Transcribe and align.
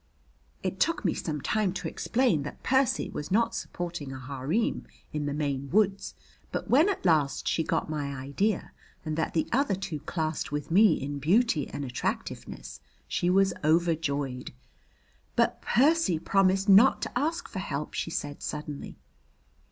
It 0.63 0.79
took 0.79 1.05
me 1.05 1.13
some 1.13 1.41
time 1.41 1.73
to 1.73 1.87
explain 1.87 2.41
that 2.41 2.63
Percy 2.63 3.07
was 3.11 3.29
not 3.29 3.53
supporting 3.53 4.11
a 4.11 4.19
harem 4.19 4.87
in 5.13 5.27
the 5.27 5.33
Maine 5.35 5.69
woods; 5.69 6.15
but 6.51 6.67
when 6.67 6.89
at 6.89 7.05
last 7.05 7.47
she 7.47 7.61
got 7.63 7.87
my 7.87 8.15
idea 8.15 8.71
and 9.05 9.15
that 9.15 9.35
the 9.35 9.47
other 9.51 9.75
two 9.75 9.99
classed 9.99 10.51
with 10.51 10.71
me 10.71 10.93
in 10.99 11.19
beauty 11.19 11.67
and 11.69 11.85
attractiveness, 11.85 12.81
she 13.07 13.29
was 13.29 13.53
overjoyed. 13.63 14.53
"But 15.35 15.61
Percy 15.61 16.17
promised 16.17 16.67
not 16.67 17.03
to 17.03 17.15
ask 17.15 17.47
for 17.47 17.59
help," 17.59 17.93
she 17.93 18.09
said 18.09 18.41
suddenly. 18.41 18.97